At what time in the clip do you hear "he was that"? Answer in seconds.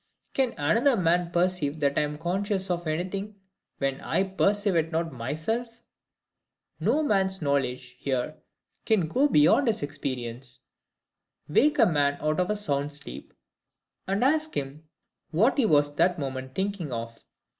15.59-16.17